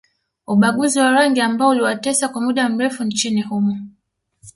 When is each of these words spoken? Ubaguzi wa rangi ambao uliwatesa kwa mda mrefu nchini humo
Ubaguzi 0.47 0.99
wa 0.99 1.11
rangi 1.11 1.41
ambao 1.41 1.69
uliwatesa 1.69 2.27
kwa 2.29 2.41
mda 2.41 2.69
mrefu 2.69 3.03
nchini 3.03 3.41
humo 3.41 3.77